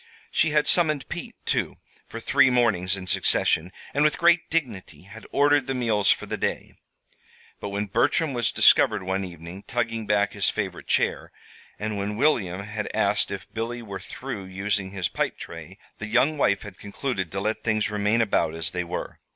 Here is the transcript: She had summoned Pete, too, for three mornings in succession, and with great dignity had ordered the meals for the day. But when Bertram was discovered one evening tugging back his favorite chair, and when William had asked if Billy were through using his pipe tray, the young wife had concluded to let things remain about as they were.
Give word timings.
She 0.31 0.49
had 0.49 0.65
summoned 0.65 1.07
Pete, 1.09 1.35
too, 1.45 1.77
for 2.07 2.19
three 2.19 2.49
mornings 2.49 2.97
in 2.97 3.05
succession, 3.05 3.71
and 3.93 4.03
with 4.03 4.17
great 4.17 4.49
dignity 4.49 5.03
had 5.03 5.27
ordered 5.31 5.67
the 5.67 5.75
meals 5.75 6.09
for 6.09 6.25
the 6.25 6.37
day. 6.37 6.73
But 7.59 7.69
when 7.69 7.85
Bertram 7.85 8.33
was 8.33 8.51
discovered 8.51 9.03
one 9.03 9.23
evening 9.23 9.61
tugging 9.67 10.07
back 10.07 10.33
his 10.33 10.49
favorite 10.49 10.87
chair, 10.87 11.31
and 11.77 11.99
when 11.99 12.17
William 12.17 12.63
had 12.63 12.89
asked 12.95 13.29
if 13.29 13.45
Billy 13.53 13.83
were 13.83 13.99
through 13.99 14.45
using 14.45 14.89
his 14.89 15.07
pipe 15.07 15.37
tray, 15.37 15.77
the 15.99 16.07
young 16.07 16.35
wife 16.35 16.63
had 16.63 16.79
concluded 16.79 17.31
to 17.31 17.39
let 17.39 17.63
things 17.63 17.91
remain 17.91 18.21
about 18.21 18.55
as 18.55 18.71
they 18.71 18.83
were. 18.83 19.19